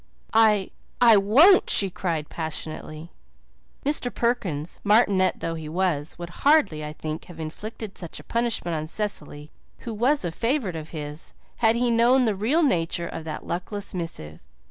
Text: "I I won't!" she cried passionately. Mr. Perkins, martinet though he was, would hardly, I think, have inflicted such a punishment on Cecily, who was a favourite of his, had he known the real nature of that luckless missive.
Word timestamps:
"I 0.33 0.71
I 0.99 1.15
won't!" 1.17 1.69
she 1.69 1.91
cried 1.91 2.27
passionately. 2.27 3.11
Mr. 3.85 4.11
Perkins, 4.11 4.79
martinet 4.83 5.41
though 5.41 5.53
he 5.53 5.69
was, 5.69 6.17
would 6.17 6.41
hardly, 6.43 6.83
I 6.83 6.91
think, 6.91 7.25
have 7.25 7.39
inflicted 7.39 7.99
such 7.99 8.19
a 8.19 8.23
punishment 8.23 8.73
on 8.75 8.87
Cecily, 8.87 9.51
who 9.81 9.93
was 9.93 10.25
a 10.25 10.31
favourite 10.31 10.75
of 10.75 10.89
his, 10.89 11.33
had 11.57 11.75
he 11.75 11.91
known 11.91 12.25
the 12.25 12.33
real 12.33 12.63
nature 12.63 13.07
of 13.07 13.25
that 13.25 13.45
luckless 13.45 13.93
missive. 13.93 14.39